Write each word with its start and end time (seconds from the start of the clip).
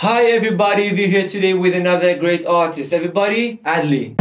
Hi 0.00 0.26
everybody, 0.26 0.92
we're 0.92 1.08
here 1.08 1.26
today 1.26 1.54
with 1.54 1.74
another 1.74 2.16
great 2.16 2.46
artist. 2.46 2.92
Everybody, 2.92 3.60
Addley. 3.66 4.14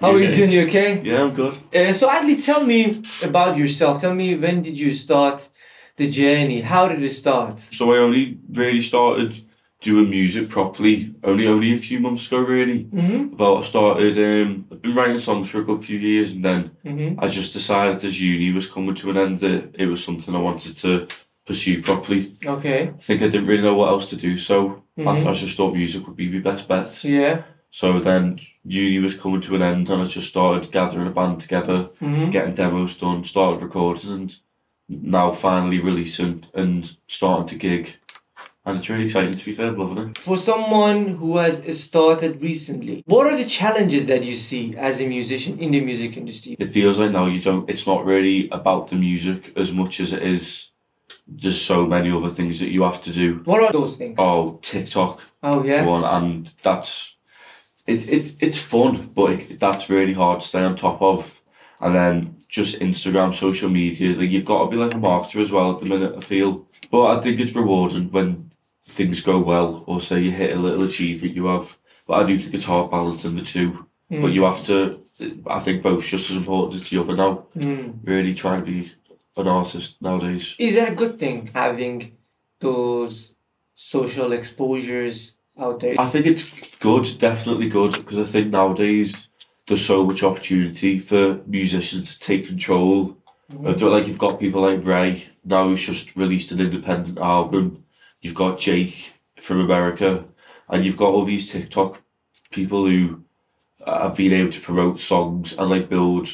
How 0.00 0.12
are 0.12 0.18
you 0.18 0.32
doing? 0.32 0.50
You 0.50 0.62
okay? 0.62 1.02
Yeah, 1.02 1.20
I'm 1.20 1.34
good. 1.34 1.52
Uh, 1.74 1.92
so 1.92 2.08
Addley, 2.08 2.42
tell 2.42 2.64
me 2.64 3.02
about 3.22 3.58
yourself. 3.58 4.00
Tell 4.00 4.14
me 4.14 4.34
when 4.36 4.62
did 4.62 4.78
you 4.78 4.94
start 4.94 5.50
the 5.96 6.08
journey? 6.08 6.62
How 6.62 6.88
did 6.88 7.02
it 7.02 7.10
start? 7.10 7.60
So 7.60 7.92
I 7.92 7.98
only 7.98 8.38
really 8.50 8.80
started 8.80 9.38
doing 9.80 10.10
music 10.10 10.48
properly 10.50 11.14
only 11.24 11.46
only 11.46 11.72
a 11.72 11.76
few 11.78 12.00
months 12.00 12.26
ago, 12.26 12.38
really. 12.40 12.84
Mm-hmm. 12.84 13.34
About 13.34 13.58
I 13.58 13.62
started. 13.62 14.18
Um, 14.18 14.66
I've 14.70 14.82
been 14.82 14.94
writing 14.94 15.18
songs 15.18 15.50
for 15.50 15.60
a 15.60 15.64
good 15.64 15.82
few 15.84 15.98
years, 15.98 16.32
and 16.32 16.44
then 16.44 16.70
Mm-hmm. 16.84 17.20
I 17.22 17.28
just 17.28 17.52
decided 17.52 18.04
as 18.04 18.20
uni 18.20 18.52
was 18.52 18.66
coming 18.66 18.94
to 18.96 19.10
an 19.10 19.16
end 19.16 19.38
that 19.40 19.74
it 19.78 19.86
was 19.86 20.04
something 20.04 20.34
I 20.34 20.38
wanted 20.40 20.76
to 20.78 21.06
pursue 21.46 21.82
properly. 21.82 22.32
Okay. 22.44 22.88
I 22.88 23.02
think 23.02 23.22
I 23.22 23.28
didn't 23.28 23.46
really 23.46 23.62
know 23.62 23.74
what 23.74 23.88
else 23.88 24.06
to 24.10 24.16
do, 24.16 24.36
so 24.38 24.82
I, 24.98 25.02
Mhm. 25.02 25.26
I 25.26 25.32
just 25.34 25.56
thought 25.56 25.74
music 25.74 26.06
would 26.06 26.16
be 26.16 26.28
my 26.30 26.38
best 26.40 26.68
bet. 26.68 27.04
Yeah. 27.04 27.42
So 27.70 28.00
then 28.00 28.38
uni 28.64 28.98
was 28.98 29.14
coming 29.14 29.40
to 29.42 29.54
an 29.54 29.62
end, 29.62 29.88
and 29.90 30.02
I 30.02 30.04
just 30.06 30.28
started 30.28 30.70
gathering 30.72 31.06
a 31.06 31.10
band 31.10 31.40
together, 31.40 31.90
Mm-hmm. 32.02 32.30
getting 32.30 32.54
demos 32.54 32.94
done, 32.96 33.24
started 33.24 33.62
recording, 33.62 34.10
and 34.12 34.36
now 34.88 35.30
finally 35.30 35.78
releasing 35.78 36.44
and 36.54 36.96
starting 37.06 37.46
to 37.48 37.56
gig. 37.56 37.96
And 38.64 38.76
it's 38.76 38.90
really 38.90 39.06
exciting 39.06 39.34
to 39.34 39.44
be 39.44 39.54
fair, 39.54 39.72
loving 39.72 39.98
it. 39.98 40.18
Eh? 40.18 40.20
For 40.20 40.36
someone 40.36 41.08
who 41.16 41.38
has 41.38 41.82
started 41.82 42.42
recently, 42.42 43.02
what 43.06 43.26
are 43.26 43.36
the 43.36 43.46
challenges 43.46 44.04
that 44.06 44.22
you 44.22 44.36
see 44.36 44.76
as 44.76 45.00
a 45.00 45.06
musician 45.06 45.58
in 45.58 45.70
the 45.70 45.80
music 45.80 46.16
industry? 46.18 46.56
It 46.58 46.66
feels 46.66 46.98
like 46.98 47.10
now 47.12 47.26
you 47.26 47.40
don't. 47.40 47.68
It's 47.70 47.86
not 47.86 48.04
really 48.04 48.50
about 48.50 48.90
the 48.90 48.96
music 48.96 49.52
as 49.56 49.72
much 49.72 49.98
as 50.00 50.12
it 50.12 50.22
is. 50.22 50.70
There's 51.26 51.60
so 51.60 51.86
many 51.86 52.10
other 52.10 52.28
things 52.28 52.58
that 52.60 52.68
you 52.70 52.82
have 52.82 53.00
to 53.02 53.12
do. 53.12 53.40
What 53.44 53.62
are 53.62 53.72
those 53.72 53.96
things? 53.96 54.16
Oh, 54.18 54.58
TikTok 54.62 55.20
Oh, 55.42 55.64
yeah. 55.64 55.84
one, 55.84 56.04
and 56.04 56.52
that's 56.62 57.16
it. 57.86 58.06
It 58.08 58.36
it's 58.40 58.58
fun, 58.62 59.10
but 59.14 59.30
it, 59.32 59.58
that's 59.60 59.88
really 59.88 60.12
hard 60.12 60.40
to 60.40 60.46
stay 60.46 60.60
on 60.62 60.76
top 60.76 61.00
of. 61.00 61.40
And 61.80 61.94
then 61.94 62.36
just 62.48 62.78
Instagram, 62.78 63.32
social 63.32 63.70
media. 63.70 64.14
Like 64.14 64.28
you've 64.28 64.44
got 64.44 64.64
to 64.64 64.70
be 64.70 64.76
like 64.76 64.92
a 64.92 64.98
marketer 64.98 65.40
as 65.40 65.50
well 65.50 65.72
at 65.72 65.78
the 65.78 65.86
minute. 65.86 66.14
I 66.16 66.20
feel, 66.20 66.66
but 66.90 67.16
I 67.16 67.20
think 67.22 67.40
it's 67.40 67.54
rewarding 67.54 68.10
when 68.10 68.49
things 68.90 69.20
go 69.20 69.38
well, 69.38 69.84
or 69.86 70.00
say 70.00 70.20
you 70.20 70.30
hit 70.30 70.56
a 70.56 70.60
little 70.60 70.84
achievement 70.84 71.36
you 71.36 71.46
have. 71.46 71.76
But 72.06 72.14
I 72.14 72.26
do 72.26 72.36
think 72.36 72.54
it's 72.54 72.64
hard 72.64 72.90
balancing 72.90 73.36
the 73.36 73.42
two. 73.42 73.86
Mm. 74.10 74.20
But 74.20 74.32
you 74.32 74.44
have 74.44 74.64
to. 74.64 75.00
I 75.46 75.58
think 75.60 75.82
both 75.82 76.04
just 76.06 76.30
as 76.30 76.36
important 76.36 76.80
as 76.80 76.88
the 76.88 76.98
other 76.98 77.16
now. 77.16 77.46
Mm. 77.56 77.98
Really 78.02 78.34
trying 78.34 78.64
to 78.64 78.70
be 78.70 78.92
an 79.36 79.48
artist 79.48 79.96
nowadays. 80.00 80.56
Is 80.58 80.74
that 80.74 80.92
a 80.92 80.94
good 80.94 81.18
thing 81.18 81.50
having 81.54 82.16
those 82.58 83.34
social 83.74 84.32
exposures 84.32 85.36
out 85.58 85.80
there? 85.80 85.94
I 85.98 86.06
think 86.06 86.26
it's 86.26 86.44
good, 86.78 87.18
definitely 87.18 87.68
good, 87.68 87.92
because 87.92 88.18
I 88.18 88.24
think 88.24 88.48
nowadays 88.48 89.28
there's 89.66 89.84
so 89.84 90.04
much 90.04 90.22
opportunity 90.22 90.98
for 90.98 91.40
musicians 91.46 92.14
to 92.14 92.18
take 92.18 92.48
control 92.48 93.16
the, 93.50 93.88
like 93.88 94.06
you've 94.06 94.18
got 94.18 94.40
people 94.40 94.62
like 94.62 94.84
RAYE 94.84 95.26
now 95.44 95.64
who's 95.64 95.84
just 95.84 96.14
released 96.16 96.52
an 96.52 96.60
independent 96.60 97.18
album. 97.18 97.84
You've 98.20 98.34
got 98.34 98.58
Jake 98.58 99.14
from 99.40 99.60
America, 99.60 100.24
and 100.68 100.84
you've 100.84 100.96
got 100.96 101.10
all 101.10 101.24
these 101.24 101.50
TikTok 101.50 102.02
people 102.50 102.86
who 102.86 103.22
uh, 103.84 104.04
have 104.08 104.16
been 104.16 104.32
able 104.32 104.52
to 104.52 104.60
promote 104.60 105.00
songs 105.00 105.54
and 105.56 105.70
like 105.70 105.88
build 105.88 106.28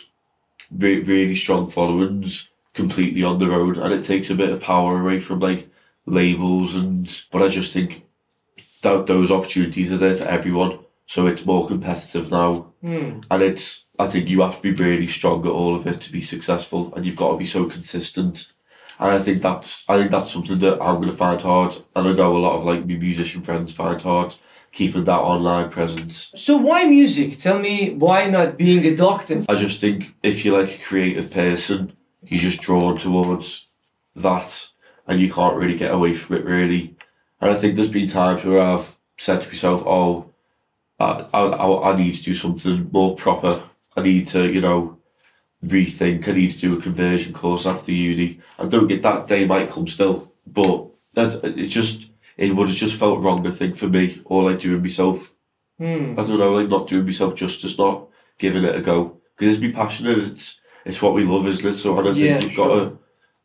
re- 0.70 1.00
really 1.00 1.36
strong 1.36 1.66
followings 1.68 2.48
completely 2.74 3.22
on 3.22 3.38
their 3.38 3.52
own, 3.52 3.78
and 3.78 3.92
it 3.94 4.04
takes 4.04 4.30
a 4.30 4.34
bit 4.34 4.50
of 4.50 4.60
power 4.60 5.00
away 5.00 5.20
from 5.20 5.40
like 5.40 5.68
labels 6.06 6.74
and. 6.74 7.22
But 7.30 7.42
I 7.42 7.48
just 7.48 7.72
think 7.72 8.04
that 8.82 9.06
those 9.06 9.30
opportunities 9.30 9.92
are 9.92 9.96
there 9.98 10.16
for 10.16 10.24
everyone, 10.24 10.78
so 11.06 11.26
it's 11.26 11.46
more 11.46 11.66
competitive 11.66 12.30
now 12.30 12.72
Mm. 12.84 13.24
and 13.30 13.42
it's 13.42 13.84
I 13.98 14.06
think 14.06 14.28
you 14.28 14.42
have 14.42 14.56
to 14.56 14.62
be 14.62 14.72
really 14.84 15.06
strong 15.08 15.44
at 15.44 15.50
all 15.50 15.74
of 15.74 15.86
it 15.86 16.00
to 16.02 16.12
be 16.12 16.20
successful, 16.20 16.94
and 16.94 17.04
you've 17.06 17.16
got 17.16 17.32
to 17.32 17.36
be 17.38 17.46
so 17.46 17.64
consistent. 17.64 18.52
And 18.98 19.10
I 19.10 19.18
think 19.18 19.42
that's 19.42 19.84
I 19.88 19.96
think 19.98 20.10
that's 20.10 20.32
something 20.32 20.58
that 20.60 20.82
I'm 20.82 20.96
going 20.96 21.10
to 21.10 21.16
find 21.16 21.40
hard, 21.40 21.76
and 21.94 22.08
I 22.08 22.12
know 22.12 22.36
a 22.36 22.38
lot 22.38 22.56
of 22.56 22.64
like 22.64 22.86
my 22.86 22.94
musician 22.94 23.42
friends 23.42 23.72
find 23.72 24.00
hard 24.00 24.34
keeping 24.76 25.04
that 25.04 25.20
online 25.20 25.70
presence. 25.70 26.30
So 26.34 26.58
why 26.58 26.84
music? 26.84 27.38
Tell 27.38 27.58
me 27.58 27.94
why 27.94 28.28
not 28.28 28.58
being 28.58 28.84
a 28.84 28.94
doctor? 28.94 29.42
I 29.48 29.54
just 29.54 29.80
think 29.80 30.14
if 30.22 30.44
you're 30.44 30.60
like 30.60 30.74
a 30.74 30.82
creative 30.82 31.30
person, 31.30 31.94
you're 32.22 32.40
just 32.40 32.60
drawn 32.60 32.98
towards 32.98 33.68
that, 34.14 34.68
and 35.06 35.20
you 35.20 35.32
can't 35.32 35.56
really 35.56 35.76
get 35.76 35.92
away 35.92 36.12
from 36.12 36.36
it 36.36 36.44
really. 36.44 36.96
And 37.40 37.50
I 37.50 37.54
think 37.54 37.76
there's 37.76 37.88
been 37.88 38.08
times 38.08 38.44
where 38.44 38.60
I've 38.60 38.96
said 39.16 39.40
to 39.42 39.48
myself, 39.48 39.82
"Oh, 39.86 40.30
I, 41.00 41.26
I 41.32 41.92
I 41.92 41.96
need 41.96 42.14
to 42.14 42.22
do 42.22 42.34
something 42.34 42.90
more 42.92 43.14
proper. 43.16 43.62
I 43.96 44.02
need 44.02 44.26
to, 44.28 44.50
you 44.50 44.60
know, 44.60 44.95
rethink. 45.64 46.26
I 46.28 46.32
need 46.32 46.50
to 46.52 46.58
do 46.58 46.78
a 46.78 46.82
conversion 46.82 47.32
course 47.32 47.66
after 47.66 47.92
uni. 47.92 48.40
I 48.58 48.66
don't 48.66 48.86
get 48.88 49.02
that 49.02 49.26
day 49.26 49.44
might 49.46 49.70
come 49.70 49.86
still, 49.86 50.32
but 50.46 50.86
that 51.14 51.42
it 51.44 51.68
just 51.68 52.10
it 52.36 52.54
would 52.54 52.68
have 52.68 52.76
just 52.76 52.96
felt 52.98 53.20
wrong. 53.20 53.46
I 53.46 53.50
think 53.50 53.76
for 53.76 53.88
me, 53.88 54.20
or 54.24 54.50
like 54.50 54.60
doing 54.60 54.82
myself 54.82 55.32
Mm. 55.78 56.18
I 56.18 56.24
don't 56.24 56.38
know, 56.38 56.54
like 56.54 56.70
not 56.70 56.88
doing 56.88 57.04
myself 57.04 57.34
justice, 57.34 57.76
not 57.76 58.06
giving 58.38 58.64
it 58.64 58.74
a 58.74 58.80
go. 58.80 59.20
Because 59.36 59.56
it's 59.56 59.60
be 59.60 59.72
passionate. 59.72 60.16
It's 60.16 60.58
it's 60.86 61.02
what 61.02 61.12
we 61.12 61.22
love, 61.24 61.46
isn't 61.46 61.68
it? 61.68 61.76
So 61.76 62.00
I 62.00 62.02
don't 62.02 62.14
think 62.14 62.26
Yeah, 62.26 62.40
you've 62.40 62.52
sure. 62.54 62.68
got 62.68 62.74
to. 62.90 62.98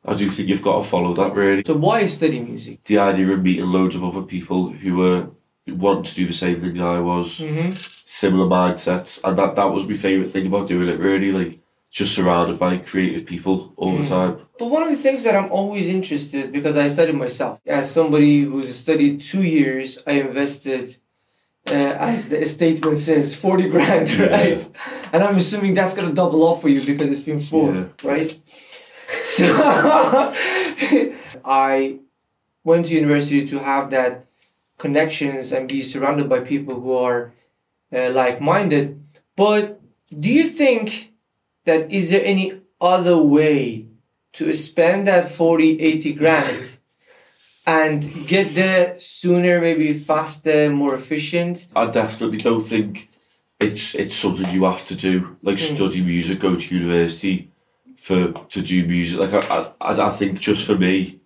I 0.05 0.13
do 0.15 0.29
think 0.29 0.47
you've 0.47 0.61
got 0.61 0.77
to 0.81 0.87
follow 0.87 1.13
that 1.15 1.33
really. 1.33 1.61
So 1.65 1.75
why 1.75 1.99
is 1.99 2.13
study 2.15 2.39
music? 2.39 2.85
The 2.85 2.99
idea 2.99 3.27
of 3.31 3.43
meeting 3.43 3.65
loads 3.65 3.95
of 3.95 4.05
other 4.05 4.21
people 4.21 4.69
who 4.69 4.95
were 4.95 5.27
want 5.67 6.05
to 6.05 6.15
do 6.15 6.25
the 6.25 6.31
same 6.31 6.57
things 6.61 6.79
I 6.79 6.99
was, 6.99 7.39
Mm-hmm. 7.39 7.71
similar 7.71 8.45
mindsets, 8.47 9.19
and 9.25 9.37
that 9.37 9.55
that 9.57 9.65
was 9.69 9.85
my 9.85 9.93
favourite 9.95 10.31
thing 10.31 10.47
about 10.47 10.67
doing 10.69 10.87
it. 10.87 10.99
Really, 10.99 11.33
like 11.33 11.59
just 11.91 12.15
surrounded 12.15 12.57
by 12.57 12.77
creative 12.77 13.25
people 13.25 13.73
all 13.75 13.91
the 13.97 14.03
Mm. 14.03 14.07
time. 14.07 14.37
But 14.57 14.67
one 14.75 14.83
of 14.83 14.89
the 14.89 14.95
things 15.05 15.23
that 15.25 15.35
I'm 15.35 15.51
always 15.51 15.87
interested 15.87 16.51
because 16.51 16.77
I 16.77 16.87
studied 16.87 17.15
myself 17.15 17.59
as 17.67 17.91
somebody 17.91 18.41
who's 18.49 18.73
studied 18.73 19.21
two 19.21 19.43
years, 19.43 19.99
I 20.07 20.13
invested. 20.27 20.85
Uh, 21.69 21.73
as 22.11 22.29
the 22.29 22.43
statement 22.45 22.97
says, 22.97 23.35
40 23.35 23.69
grand, 23.69 24.09
Yeah. 24.09 24.25
right? 24.37 24.65
And 25.13 25.21
I'm 25.23 25.35
assuming 25.35 25.75
that's 25.75 25.93
gonna 25.93 26.11
double 26.13 26.41
up 26.47 26.59
for 26.61 26.69
you 26.69 26.81
because 26.91 27.09
it's 27.13 27.21
been 27.31 27.39
four, 27.39 27.69
Yeah. 27.75 27.83
right? 28.03 28.31
So 29.35 29.45
I 31.45 31.99
went 32.63 32.85
to 32.87 32.93
university 32.93 33.45
to 33.47 33.59
have 33.59 33.89
that 33.91 34.25
connections 34.77 35.51
and 35.51 35.67
be 35.67 35.83
surrounded 35.83 36.27
by 36.29 36.39
people 36.39 36.75
who 36.81 36.93
are 36.93 37.33
uh, 37.93 38.09
like-minded. 38.11 38.99
But 39.35 39.81
do 40.17 40.29
you 40.29 40.45
think 40.49 41.10
that 41.65 41.91
is 41.91 42.09
there 42.09 42.23
any 42.25 42.61
other 42.79 43.17
way 43.17 43.85
to 44.33 44.53
spend 44.53 45.07
that 45.07 45.29
40, 45.29 45.79
80 45.79 46.13
grand 46.13 46.77
and 47.67 48.27
get 48.27 48.55
there 48.55 48.99
sooner, 48.99 49.59
maybe 49.61 49.93
faster, 49.93 50.69
more 50.69 50.95
efficient? 50.95 51.67
I 51.75 51.85
definitely 51.87 52.37
don't 52.37 52.61
think 52.63 53.09
it's 53.59 53.93
it's 53.95 54.15
something 54.15 54.49
you 54.49 54.63
have 54.63 54.85
to 54.85 54.95
do. 54.95 55.37
Like 55.43 55.57
Mm. 55.57 55.75
study 55.75 56.01
music, 56.01 56.39
go 56.39 56.55
to 56.55 56.75
university 56.75 57.51
for 57.97 58.31
to 58.33 58.61
do 58.61 58.87
music. 58.87 59.19
Like 59.19 59.33
I, 59.51 59.71
I, 59.79 60.07
I 60.07 60.09
think 60.09 60.39
just 60.39 60.65
for 60.65 60.75
me, 60.75 61.19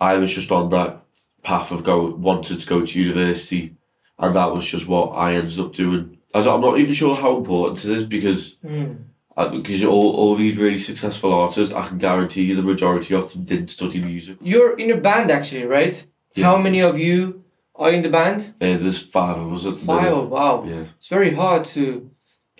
I 0.00 0.16
was 0.18 0.34
just 0.34 0.50
on 0.52 0.68
that 0.70 1.02
path 1.42 1.70
of 1.72 1.82
go 1.84 2.14
wanted 2.16 2.60
to 2.60 2.66
go 2.66 2.84
to 2.84 3.00
university, 3.00 3.74
and 4.18 4.36
that 4.36 4.52
was 4.52 4.66
just 4.66 4.86
what 4.86 5.10
I 5.12 5.34
ended 5.34 5.58
up 5.58 5.72
doing. 5.72 6.18
I 6.34 6.42
don't, 6.42 6.56
I'm 6.56 6.60
not 6.60 6.78
even 6.78 6.94
sure 6.94 7.16
how 7.16 7.38
important 7.38 7.84
it 7.84 7.90
is 7.90 8.04
because 8.04 8.56
Mm. 8.64 9.04
Because 9.48 9.84
all, 9.84 10.14
all 10.16 10.34
these 10.34 10.56
really 10.58 10.78
successful 10.78 11.32
artists, 11.32 11.74
I 11.74 11.86
can 11.86 11.98
guarantee 11.98 12.44
you 12.44 12.56
the 12.56 12.62
majority 12.62 13.14
of 13.14 13.32
them 13.32 13.44
didn't 13.44 13.68
study 13.68 14.00
music. 14.00 14.38
You're 14.40 14.78
in 14.78 14.90
a 14.90 14.96
band 14.96 15.30
actually, 15.30 15.64
right? 15.64 16.04
Yeah. 16.34 16.44
How 16.46 16.58
many 16.58 16.80
of 16.80 16.98
you 16.98 17.44
are 17.74 17.92
in 17.92 18.02
the 18.02 18.08
band? 18.10 18.54
Uh, 18.60 18.76
there's 18.76 19.00
five 19.02 19.36
of 19.38 19.52
us 19.52 19.66
at 19.66 19.74
the 19.74 19.78
Five. 19.86 20.02
minute. 20.02 20.28
Wow. 20.28 20.64
Yeah. 20.66 20.84
It's 20.98 21.08
very 21.08 21.32
hard 21.34 21.64
to 21.66 22.10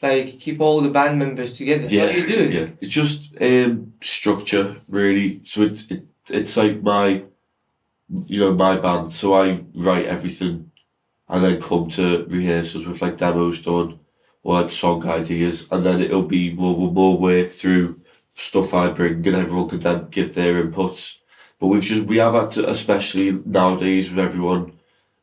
like 0.02 0.38
keep 0.40 0.60
all 0.60 0.80
the 0.80 0.88
band 0.90 1.18
members 1.18 1.52
together. 1.52 1.86
Yeah, 1.86 2.06
How 2.06 2.12
do 2.12 2.20
you 2.20 2.36
do 2.36 2.58
yeah. 2.58 2.66
It's 2.80 2.94
just 2.94 3.34
um, 3.40 3.92
structure, 4.00 4.76
really. 4.88 5.42
So 5.44 5.62
it, 5.62 5.90
it 5.90 6.04
it's 6.30 6.56
like 6.56 6.82
my, 6.82 7.24
you 8.26 8.40
know, 8.40 8.54
my 8.54 8.76
band. 8.76 9.12
So 9.12 9.34
I 9.34 9.62
write 9.74 10.06
everything, 10.06 10.70
and 11.28 11.44
then 11.44 11.60
come 11.60 11.88
to 11.90 12.24
rehearsals 12.28 12.86
with 12.86 13.02
like 13.02 13.18
demos 13.18 13.60
done, 13.60 13.98
like 14.44 14.70
song 14.70 15.06
ideas, 15.06 15.66
and 15.70 15.84
then 15.84 16.02
it'll 16.02 16.22
be 16.22 16.52
more 16.52 16.90
more 16.92 17.18
work 17.18 17.50
through 17.50 18.00
stuff 18.34 18.74
I 18.74 18.90
bring, 18.90 19.26
and 19.26 19.36
everyone 19.36 19.68
can 19.68 19.80
then 19.80 20.08
give 20.10 20.34
their 20.34 20.64
inputs. 20.64 21.16
But 21.58 21.68
we've 21.68 21.82
just 21.82 22.04
we 22.06 22.18
have 22.18 22.34
had 22.34 22.50
to, 22.52 22.68
especially 22.68 23.32
nowadays 23.44 24.10
with 24.10 24.18
everyone, 24.18 24.72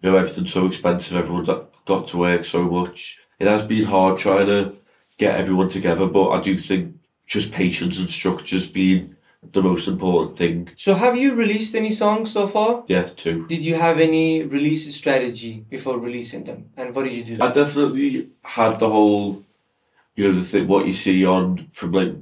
you 0.02 0.12
know, 0.12 0.18
everything's 0.18 0.54
so 0.54 0.68
expensive. 0.68 1.18
Everyone's 1.18 1.50
got 1.86 2.08
to 2.10 2.18
work 2.18 2.46
so 2.46 2.64
much. 2.70 3.18
It 3.40 3.48
has 3.48 3.64
been 3.64 3.86
hard 3.86 4.20
trying 4.20 4.48
to 4.48 4.76
get 5.18 5.36
everyone 5.40 5.70
together, 5.70 6.08
but 6.08 6.30
I 6.30 6.42
do 6.42 6.58
think 6.58 6.96
just 7.26 7.52
patience 7.52 8.00
and 8.00 8.10
structures 8.10 8.68
being 8.68 9.17
the 9.44 9.62
most 9.62 9.88
important 9.88 10.38
thing. 10.38 10.70
So 10.76 10.94
have 10.96 11.16
you 11.16 11.34
released 11.36 11.76
any 11.76 11.92
songs 11.92 12.32
so 12.32 12.48
far? 12.48 12.84
Yeah, 12.88 13.04
too. 13.04 13.46
Did 13.48 13.64
you 13.64 13.76
have 13.76 14.00
any 14.00 14.44
release 14.44 14.94
strategy 14.96 15.66
before 15.70 15.98
releasing 16.00 16.44
them? 16.44 16.70
And 16.76 16.94
what 16.96 17.04
did 17.06 17.14
you 17.14 17.24
do? 17.24 17.44
I 17.44 17.52
definitely 17.52 18.30
had 18.44 18.80
the 18.80 18.90
whole, 18.90 19.44
you 20.16 20.28
know, 20.28 20.38
the 20.38 20.44
thing 20.46 20.68
what 20.68 20.88
you 20.88 20.94
see 20.94 21.26
on 21.26 21.68
from 21.72 21.92
like 21.92 22.14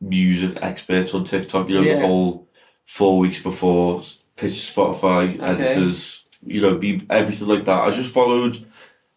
music 0.00 0.58
experts 0.62 1.14
on 1.14 1.24
TikTok. 1.24 1.68
You 1.68 1.74
know, 1.76 1.80
Yeah. 1.82 2.00
the 2.00 2.06
whole 2.06 2.48
four 2.84 3.18
weeks 3.18 3.40
before 3.42 4.02
pitch 4.36 4.52
Spotify 4.52 5.34
Okay. 5.34 5.44
editors. 5.44 6.24
You 6.46 6.60
know, 6.60 6.76
be 6.76 7.02
everything 7.10 7.48
like 7.48 7.64
that. 7.64 7.82
I 7.82 7.90
just 7.90 8.12
followed. 8.12 8.64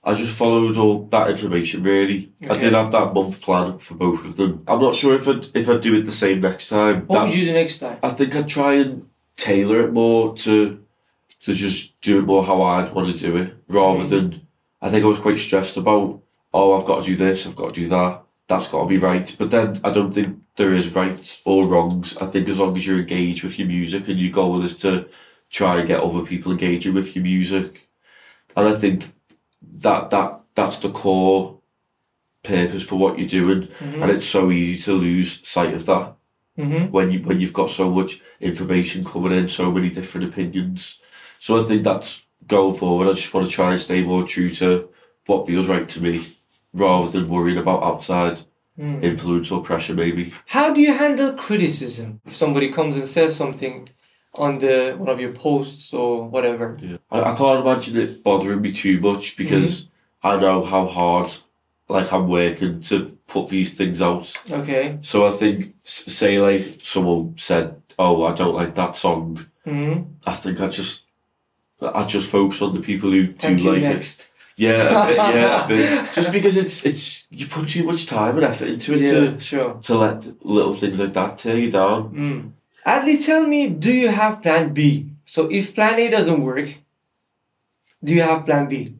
I 0.03 0.15
just 0.15 0.35
followed 0.35 0.77
all 0.77 1.05
that 1.11 1.29
information. 1.29 1.83
Really, 1.83 2.31
I 2.49 2.53
did 2.55 2.73
have 2.73 2.91
that 2.91 3.13
month 3.13 3.39
plan 3.39 3.77
for 3.77 3.93
both 3.93 4.25
of 4.25 4.35
them. 4.35 4.63
I'm 4.67 4.81
not 4.81 4.95
sure 4.95 5.13
if 5.15 5.27
I 5.27 5.39
if 5.53 5.69
I 5.69 5.77
do 5.77 5.93
it 5.95 6.05
the 6.05 6.11
same 6.11 6.41
next 6.41 6.69
time. 6.69 7.05
what 7.05 7.19
That- 7.19 7.25
would 7.25 7.35
you 7.35 7.45
do 7.45 7.53
next 7.53 7.79
time? 7.79 7.97
I 8.01 8.09
think 8.09 8.35
I'd 8.35 8.47
try 8.47 8.73
and 8.75 9.05
tailor 9.37 9.81
it 9.81 9.93
more 9.93 10.35
to 10.37 10.79
to 11.43 11.53
just 11.53 11.99
do 12.01 12.19
it 12.19 12.25
more 12.25 12.43
how 12.45 12.61
I'd 12.61 12.93
want 12.93 13.11
to 13.11 13.17
do 13.17 13.35
it 13.35 13.55
rather 13.67 14.03
Mhm. 14.03 14.09
than 14.09 14.41
I 14.81 14.89
think 14.89 15.03
I 15.03 15.07
was 15.07 15.17
quite 15.19 15.39
stressed 15.39 15.77
about 15.77 16.19
oh 16.53 16.73
I've 16.73 16.85
got 16.85 16.99
to 17.03 17.09
do 17.09 17.15
this 17.15 17.47
I've 17.47 17.55
got 17.55 17.73
to 17.73 17.81
do 17.81 17.87
that 17.89 18.21
that's 18.47 18.67
got 18.67 18.81
to 18.83 18.87
be 18.87 18.97
right 18.97 19.33
but 19.39 19.49
then 19.49 19.79
I 19.83 19.89
don't 19.89 20.13
think 20.13 20.37
there 20.57 20.75
is 20.75 20.93
rights 20.95 21.41
or 21.45 21.65
wrongs 21.65 22.15
I 22.17 22.27
think 22.27 22.47
as 22.49 22.59
long 22.59 22.77
as 22.77 22.85
you're 22.85 22.99
engaged 22.99 23.41
with 23.43 23.57
your 23.57 23.67
music 23.67 24.07
and 24.07 24.19
your 24.19 24.31
goal 24.31 24.61
is 24.63 24.75
to 24.77 25.05
try 25.49 25.79
and 25.79 25.87
get 25.87 26.01
other 26.01 26.21
people 26.21 26.51
engaging 26.51 26.93
with 26.93 27.15
your 27.15 27.23
music 27.23 27.87
and 28.55 28.67
I 28.67 28.73
think 28.75 29.11
that 29.79 30.09
that 30.09 30.39
that's 30.55 30.77
the 30.77 30.89
core 30.89 31.59
purpose 32.43 32.83
for 32.83 32.95
what 32.97 33.17
you're 33.19 33.27
doing 33.27 33.67
Mm-hmm. 33.79 34.01
and 34.01 34.11
it's 34.11 34.25
so 34.25 34.51
easy 34.51 34.81
to 34.85 34.93
lose 34.93 35.39
sight 35.47 35.73
of 35.73 35.85
that 35.85 36.15
Mm-hmm. 36.57 36.91
when 36.91 37.11
you 37.11 37.19
when 37.21 37.39
you've 37.39 37.53
got 37.53 37.69
so 37.69 37.89
much 37.89 38.19
information 38.41 39.03
coming 39.05 39.31
in, 39.31 39.47
so 39.47 39.71
many 39.71 39.89
different 39.89 40.27
opinions. 40.27 40.99
So 41.39 41.59
I 41.59 41.63
think 41.63 41.83
that's 41.83 42.21
going 42.45 42.75
forward. 42.75 43.07
I 43.07 43.13
just 43.13 43.33
want 43.33 43.47
to 43.47 43.51
try 43.53 43.71
and 43.71 43.79
stay 43.79 44.03
more 44.03 44.25
true 44.25 44.49
to 44.55 44.89
what 45.27 45.47
feels 45.47 45.67
right 45.67 45.87
to 45.87 46.03
me, 46.03 46.27
rather 46.73 47.09
than 47.09 47.29
worrying 47.29 47.57
about 47.57 47.83
outside 47.83 48.39
Mm. 48.79 49.03
influence 49.03 49.51
or 49.51 49.61
pressure. 49.61 49.93
Maybe 49.93 50.33
How 50.47 50.73
do 50.73 50.81
you 50.81 50.93
handle 50.93 51.33
criticism? 51.33 52.19
If 52.25 52.35
somebody 52.35 52.71
comes 52.71 52.95
and 52.95 53.05
says 53.05 53.35
something 53.35 53.87
on 54.35 54.59
the 54.59 54.95
one 54.97 55.09
of 55.09 55.19
your 55.19 55.33
posts 55.33 55.93
or 55.93 56.27
whatever. 56.27 56.77
yeah. 56.81 56.97
I, 57.11 57.21
I 57.33 57.35
can't 57.35 57.65
imagine 57.65 57.97
it 57.97 58.23
bothering 58.23 58.61
me 58.61 58.71
too 58.71 58.99
much 58.99 59.35
because 59.35 59.87
I 60.23 60.37
know 60.37 60.63
how 60.63 60.85
hard 60.87 61.27
like 61.89 62.11
I'm 62.13 62.29
working 62.29 62.79
to 62.81 63.17
put 63.27 63.49
these 63.49 63.75
things 63.77 64.01
out. 64.01 64.33
Okay. 64.49 64.97
So 65.01 65.27
I 65.27 65.31
think 65.31 65.75
say 65.83 66.39
like 66.39 66.79
someone 66.81 67.35
said, 67.37 67.81
"Oh, 67.99 68.23
I 68.23 68.33
don't 68.33 68.55
like 68.55 68.75
that 68.75 68.95
song." 68.95 69.45
Mm-hmm. 69.65 70.03
I 70.25 70.31
think 70.33 70.61
I 70.61 70.67
just 70.67 71.03
I 71.81 72.05
just 72.05 72.29
focus 72.29 72.61
on 72.61 72.73
the 72.73 72.79
people 72.81 73.11
who 73.11 73.27
do 73.27 73.33
Thank 73.33 73.61
you. 73.63 73.71
like 73.73 73.83
it. 73.83 74.27
Yeah, 74.57 75.03
a 75.03 75.07
bit, 75.07 75.17
yeah, 75.35 75.65
a 75.65 75.67
bit. 75.67 76.13
Just 76.13 76.31
because 76.31 76.55
it's 76.55 76.85
it's 76.85 77.25
you 77.29 77.47
put 77.47 77.67
too 77.69 77.83
much 77.83 78.05
time 78.05 78.35
and 78.37 78.45
effort 78.45 78.67
into 78.69 78.93
it 78.93 79.01
Yeah, 79.01 79.37
sure. 79.39 79.73
to 79.75 79.81
to 79.81 79.97
let 79.97 80.45
little 80.45 80.73
things 80.73 80.99
like 80.99 81.13
that 81.13 81.37
tear 81.37 81.57
you 81.57 81.71
down. 81.71 82.13
Mm. 82.13 82.51
Addley, 82.85 83.17
tell 83.23 83.45
me, 83.47 83.69
do 83.69 83.91
you 83.93 84.09
have 84.09 84.41
plan 84.41 84.73
B? 84.73 85.11
So 85.25 85.49
if 85.51 85.73
plan 85.75 85.99
A 85.99 86.09
doesn't 86.09 86.41
work, 86.41 86.77
do 88.03 88.13
you 88.13 88.21
have 88.23 88.45
plan 88.45 88.67
B? 88.67 88.95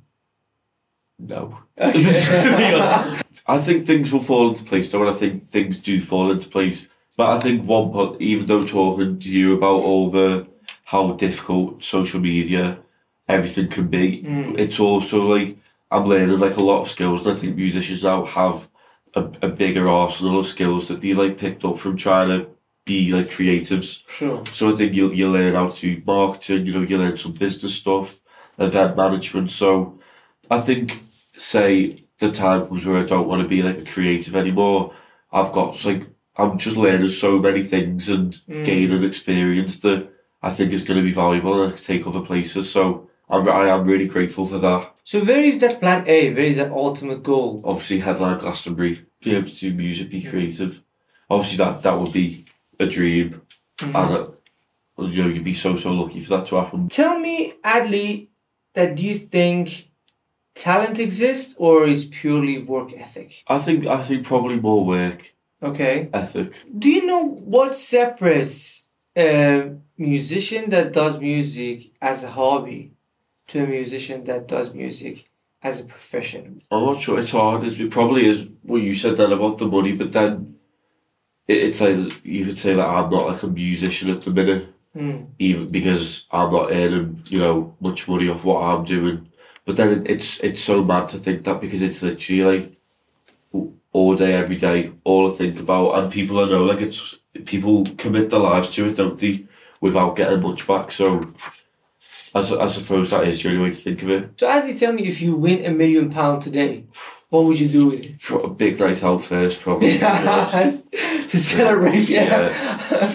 No, 1.19 1.59
Okay. 1.77 3.21
I 3.47 3.57
think 3.57 3.85
things 3.85 4.11
will 4.11 4.21
fall 4.21 4.49
into 4.49 4.63
place 4.63 4.89
though, 4.91 5.01
and 5.01 5.09
I 5.09 5.13
think 5.13 5.51
things 5.51 5.77
do 5.77 5.99
fall 6.01 6.31
into 6.31 6.47
place. 6.47 6.87
But 7.17 7.29
I 7.37 7.39
think 7.39 7.67
one 7.67 7.91
part, 7.91 8.21
even 8.21 8.47
though 8.47 8.65
talking 8.65 9.19
to 9.19 9.29
you 9.29 9.55
about 9.55 9.81
all 9.81 10.09
the 10.09 10.47
how 10.85 11.13
difficult 11.13 11.83
social 11.83 12.19
media, 12.19 12.79
everything 13.27 13.67
can 13.69 13.87
be, 13.87 14.23
Mm. 14.23 14.57
it's 14.59 14.79
also 14.79 15.21
like 15.27 15.57
I'm 15.91 16.05
learning 16.05 16.39
like 16.39 16.57
a 16.57 16.61
lot 16.63 16.81
of 16.81 16.87
skills, 16.87 17.25
and 17.25 17.35
I 17.35 17.39
think 17.39 17.55
musicians 17.55 18.03
now 18.03 18.25
have 18.25 18.67
a, 19.13 19.21
a 19.41 19.49
bigger 19.49 19.87
arsenal 19.89 20.39
of 20.39 20.45
skills 20.45 20.87
that 20.87 21.01
they 21.01 21.13
like 21.13 21.37
picked 21.37 21.65
up 21.65 21.77
from 21.77 21.97
trying 21.97 22.29
to 22.29 22.47
be 22.85 23.11
like 23.11 23.27
creatives. 23.27 24.07
sure. 24.09 24.43
So 24.53 24.71
I 24.71 24.75
think 24.75 24.93
you'll 24.93 25.13
you 25.13 25.29
learn 25.29 25.55
how 25.55 25.69
to 25.69 26.01
marketing, 26.05 26.65
you 26.65 26.73
know, 26.73 26.81
you 26.81 26.97
learn 26.97 27.17
some 27.17 27.33
business 27.33 27.75
stuff, 27.75 28.19
event 28.57 28.97
management. 28.97 29.51
So 29.51 29.99
I 30.49 30.59
think 30.61 31.01
say 31.35 32.05
the 32.19 32.31
time 32.31 32.67
comes 32.67 32.85
where 32.85 32.97
I 32.97 33.03
don't 33.03 33.27
want 33.27 33.41
to 33.41 33.47
be 33.47 33.61
like 33.63 33.77
a 33.79 33.91
creative 33.91 34.35
anymore. 34.35 34.93
I've 35.31 35.51
got 35.51 35.83
like 35.85 36.07
I'm 36.37 36.57
just 36.57 36.77
learning 36.77 37.09
so 37.09 37.39
many 37.39 37.61
things 37.63 38.09
and 38.09 38.33
Mm. 38.47 38.65
gaining 38.65 39.03
experience 39.03 39.79
that 39.79 40.09
I 40.41 40.49
think 40.49 40.71
is 40.73 40.83
going 40.83 40.99
to 40.99 41.05
be 41.05 41.13
valuable 41.13 41.61
and 41.61 41.71
I 41.73 41.75
can 41.75 41.85
take 41.85 42.07
other 42.07 42.21
places. 42.21 42.71
So 42.71 43.09
I, 43.29 43.37
I 43.37 43.67
am 43.67 43.85
really 43.85 44.07
grateful 44.07 44.45
for 44.45 44.57
that. 44.59 44.91
So 45.03 45.23
where 45.23 45.43
is 45.43 45.59
that 45.59 45.79
plan 45.79 46.03
A? 46.07 46.33
Where 46.33 46.45
is 46.45 46.57
that 46.57 46.71
ultimate 46.71 47.21
goal? 47.21 47.61
Obviously, 47.63 47.99
headline 47.99 48.39
Glastonbury, 48.39 49.05
be 49.21 49.35
able 49.35 49.49
to 49.49 49.55
do 49.55 49.73
music, 49.73 50.09
be 50.09 50.23
creative. 50.23 50.81
Obviously, 51.29 51.57
that 51.63 51.83
that 51.83 51.99
would 51.99 52.11
be 52.13 52.45
a 52.81 52.87
dream, 52.87 53.41
Mhm. 53.79 53.95
and 53.99 54.09
uh, 54.17 55.03
you 55.13 55.23
know 55.23 55.29
you'd 55.33 55.43
be 55.53 55.53
so 55.65 55.75
so 55.75 55.91
lucky 56.01 56.19
for 56.19 56.29
that 56.37 56.45
to 56.47 56.55
happen. 56.61 56.87
Tell 56.89 57.17
me, 57.19 57.53
Addley, 57.63 58.29
that 58.75 58.95
do 58.95 59.03
you 59.03 59.17
think 59.17 59.89
talent 60.55 60.99
exists 60.99 61.55
or 61.57 61.85
is 61.87 62.05
purely 62.05 62.57
work 62.73 62.89
ethic? 63.05 63.29
I 63.47 63.59
think 63.65 63.85
I 63.87 64.01
think 64.07 64.25
probably 64.25 64.59
more 64.59 64.83
work 64.85 65.19
Okay. 65.63 66.09
ethic. 66.13 66.49
Do 66.81 66.87
you 66.89 67.03
know 67.05 67.23
what 67.55 67.75
separates 67.75 68.83
a 69.17 69.71
musician 69.97 70.69
that 70.71 70.91
does 70.93 71.19
music 71.19 71.91
as 72.01 72.23
a 72.23 72.31
hobby 72.31 72.81
to 73.49 73.63
a 73.63 73.67
musician 73.67 74.23
that 74.25 74.47
does 74.47 74.73
music 74.73 75.15
as 75.61 75.79
a 75.79 75.83
profession? 75.83 76.43
I'm 76.71 76.85
not 76.85 76.99
sure. 77.01 77.19
It's 77.19 77.31
hard. 77.31 77.63
It 77.63 77.91
probably 77.91 78.25
is 78.25 78.47
what 78.63 78.81
you 78.81 78.95
said 78.95 79.17
then 79.17 79.31
about 79.31 79.57
the 79.59 79.67
money, 79.67 79.93
but 79.93 80.11
then 80.11 80.55
it's 81.47 81.81
like 81.81 82.23
you 82.25 82.45
could 82.45 82.57
say 82.57 82.73
that 82.75 82.87
I'm 82.87 83.09
not 83.09 83.27
like 83.27 83.43
a 83.43 83.47
musician 83.47 84.09
at 84.09 84.21
the 84.21 84.31
minute, 84.31 84.67
Mm. 84.95 85.27
even 85.39 85.69
because 85.69 86.27
I'm 86.31 86.51
not 86.51 86.73
earning 86.73 87.21
you 87.29 87.39
know 87.39 87.77
much 87.79 88.09
money 88.09 88.27
off 88.27 88.43
what 88.43 88.61
I'm 88.61 88.83
doing. 88.83 89.29
But 89.63 89.77
then 89.77 89.89
it, 90.01 90.09
it's 90.11 90.39
it's 90.41 90.61
so 90.61 90.83
mad 90.83 91.07
to 91.09 91.17
think 91.17 91.45
that 91.45 91.61
because 91.61 91.81
it's 91.81 92.01
literally 92.01 92.43
like 92.59 92.77
all 93.93 94.15
day, 94.15 94.33
every 94.33 94.57
day, 94.57 94.91
all 95.05 95.31
I 95.31 95.35
think 95.35 95.59
about, 95.59 95.97
and 95.97 96.11
people 96.11 96.39
I 96.39 96.49
know 96.49 96.65
like 96.65 96.81
it's 96.81 97.19
people 97.45 97.85
commit 97.97 98.29
their 98.29 98.39
lives 98.39 98.69
to 98.71 98.87
it, 98.87 98.97
don't 98.97 99.17
they, 99.17 99.45
without 99.79 100.15
getting 100.17 100.41
much 100.41 100.67
back. 100.67 100.91
So. 100.91 101.33
I, 102.33 102.39
I 102.39 102.67
suppose 102.67 103.09
that 103.09 103.27
is 103.27 103.43
the 103.43 103.49
only 103.49 103.61
way 103.61 103.71
to 103.71 103.75
think 103.81 104.01
of 104.03 104.09
it. 104.09 104.39
So, 104.39 104.49
as 104.49 104.65
you 104.65 104.77
tell 104.77 104.93
me 104.93 105.05
if 105.05 105.21
you 105.21 105.35
win 105.35 105.65
a 105.65 105.71
million 105.71 106.09
pound 106.09 106.41
today, 106.41 106.85
what 107.31 107.45
would 107.45 107.57
you 107.61 107.69
do 107.69 107.85
with 107.87 108.03
it? 108.03 108.19
For 108.19 108.41
a 108.41 108.49
big 108.49 108.77
night 108.77 109.01
out 109.05 109.23
first, 109.23 109.61
probably. 109.61 109.93
to 109.93 109.99
be 109.99 110.05
honest. 110.05 110.91
to 111.31 111.39
celebrate, 111.39 112.09
yeah. 112.09 113.09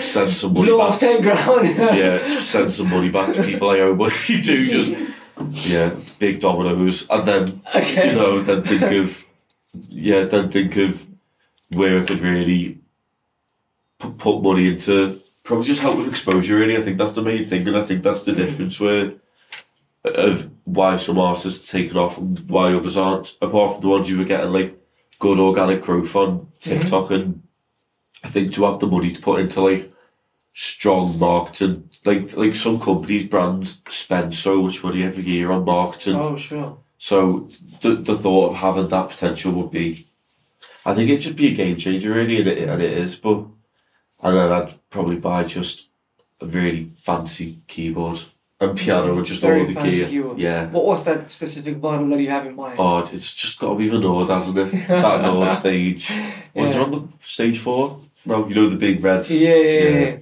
Send 0.00 0.28
some 0.28 0.54
money 0.54 0.66
Blow 0.66 0.80
off 0.80 0.98
10 0.98 1.22
grand. 1.22 1.78
Yeah, 1.96 2.24
send 2.24 2.72
some 2.72 2.90
money 2.90 3.10
back 3.10 3.32
to 3.32 3.44
people 3.44 3.70
I 3.70 3.78
owe 3.78 3.94
money 3.94 4.12
to. 4.26 4.40
Just 4.42 5.12
yeah, 5.50 5.94
big 6.18 6.40
Domino's, 6.40 7.06
and 7.08 7.24
then 7.24 7.62
Okay. 7.72 8.10
you 8.10 8.16
know, 8.16 8.42
then 8.42 8.64
think 8.64 8.82
of 8.82 9.24
yeah, 9.88 10.24
then 10.24 10.50
think 10.50 10.76
of 10.76 11.06
where 11.68 12.00
I 12.00 12.04
could 12.04 12.18
really 12.18 12.80
put, 14.00 14.18
put 14.18 14.42
money 14.42 14.66
into. 14.66 15.20
Probably 15.44 15.64
just 15.64 15.80
help 15.80 15.96
with 15.96 16.08
exposure. 16.08 16.56
Really, 16.56 16.76
I 16.76 16.82
think 16.82 16.98
that's 16.98 17.12
the 17.12 17.22
main 17.22 17.46
thing, 17.46 17.68
and 17.68 17.76
I 17.76 17.84
think 17.84 18.02
that's 18.02 18.22
the 18.22 18.32
mm-hmm. 18.32 18.42
difference 18.42 18.80
where 18.80 19.12
of 20.04 20.50
why 20.64 20.96
some 20.96 21.18
artists 21.18 21.68
are 21.68 21.78
taking 21.78 21.96
off 21.96 22.18
and 22.18 22.38
why 22.48 22.72
others 22.72 22.96
aren't. 22.96 23.36
Apart 23.42 23.72
from 23.72 23.80
the 23.80 23.88
ones 23.88 24.08
you 24.08 24.18
were 24.18 24.24
getting 24.24 24.52
like 24.52 24.78
good 25.18 25.38
organic 25.38 25.82
growth 25.82 26.14
on 26.16 26.48
TikTok, 26.58 27.04
mm-hmm. 27.04 27.14
and 27.14 27.42
I 28.24 28.28
think 28.28 28.52
to 28.54 28.64
have 28.64 28.80
the 28.80 28.86
money 28.86 29.12
to 29.12 29.20
put 29.20 29.40
into 29.40 29.60
like 29.60 29.92
strong 30.52 31.18
marketing, 31.18 31.90
like 32.04 32.36
like 32.36 32.54
some 32.54 32.80
companies, 32.80 33.24
brands 33.24 33.78
spend 33.88 34.34
so 34.34 34.62
much 34.62 34.82
money 34.82 35.02
every 35.02 35.24
year 35.24 35.50
on 35.50 35.64
marketing. 35.64 36.16
Oh, 36.16 36.36
sure. 36.36 36.78
So 36.98 37.48
the 37.80 37.96
the 37.96 38.16
thought 38.16 38.50
of 38.50 38.56
having 38.56 38.88
that 38.88 39.10
potential 39.10 39.52
would 39.52 39.70
be, 39.70 40.08
I 40.84 40.94
think 40.94 41.10
it'd 41.10 41.22
just 41.22 41.36
be 41.36 41.48
a 41.48 41.54
game 41.54 41.76
changer 41.76 42.12
really, 42.12 42.38
and 42.38 42.48
it 42.48 42.68
and 42.68 42.82
it 42.82 42.92
is. 42.92 43.16
But 43.16 43.46
and 44.22 44.36
then 44.36 44.52
I'd 44.52 44.90
probably 44.90 45.16
buy 45.16 45.44
just 45.44 45.88
a 46.40 46.46
really 46.46 46.92
fancy 46.96 47.60
keyboard 47.66 48.20
and 48.60 48.76
piano 48.78 49.14
mm, 49.14 49.18
and 49.18 49.26
just 49.26 49.40
Very 49.40 49.60
all 49.60 49.66
the 49.66 49.74
gear. 49.74 50.34
Yeah. 50.36 50.66
What 50.68 50.84
was 50.84 51.04
that 51.04 51.30
specific 51.30 51.80
model 51.80 52.08
that 52.08 52.20
you 52.20 52.28
have 52.28 52.44
in 52.46 52.54
mind? 52.54 52.76
Oh, 52.78 52.98
it's 52.98 53.34
just 53.34 53.58
got 53.58 53.70
to 53.70 53.76
be 53.76 53.88
the 53.88 53.98
Nord, 53.98 54.28
hasn't 54.28 54.58
it? 54.58 54.70
that 54.88 55.22
Nord 55.26 55.52
stage. 55.52 56.10
What's 56.52 56.74
Yeah. 56.76 56.82
on 56.82 56.90
the 56.90 57.08
stage 57.20 57.58
four? 57.58 58.00
No, 58.26 58.46
you 58.46 58.54
know 58.54 58.68
the 58.68 58.76
big 58.76 59.02
reds. 59.02 59.30
Yeah, 59.34 59.48
yeah, 59.48 59.54
yeah. 59.56 59.88
Yeah. 59.88 60.00
yeah. 60.00 60.16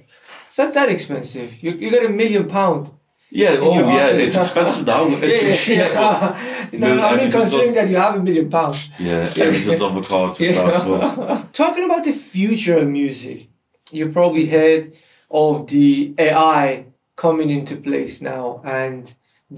It's 0.47 0.57
not 0.57 0.73
that 0.73 0.89
expensive. 0.89 1.61
You, 1.61 1.71
you 1.71 1.91
got 1.91 2.05
a 2.05 2.09
million 2.09 2.47
pound. 2.47 2.91
Yeah, 3.31 3.57
oh 3.61 3.77
yeah, 3.77 4.07
it's 4.07 4.35
expensive 4.35 4.87
now. 4.87 5.05
It's, 5.21 5.67
yeah, 5.67 5.91
yeah. 5.93 6.69
no, 6.73 6.87
No, 6.87 6.95
no, 6.95 7.03
I 7.03 7.15
mean 7.17 7.29
considering 7.31 7.69
on- 7.69 7.75
that 7.75 7.87
you 7.89 7.97
have 7.97 8.15
a 8.15 8.23
million 8.23 8.49
pounds. 8.49 8.89
yeah, 8.97 9.27
everything's 9.37 9.81
on 9.83 9.93
the 9.93 10.01
cards 10.01 10.39
with 10.39 10.55
that. 10.55 11.53
Talking 11.53 11.83
about 11.83 12.03
the 12.05 12.13
future 12.13 12.79
of 12.79 12.87
music, 12.87 13.47
you 13.91 14.09
probably 14.09 14.47
heard 14.47 14.93
of 15.29 15.67
the 15.67 16.15
AI 16.17 16.85
coming 17.19 17.49
into 17.49 17.75
place 17.75 18.15
now 18.21 18.61
and 18.63 19.13